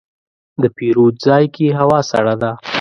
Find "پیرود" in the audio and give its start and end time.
0.77-1.15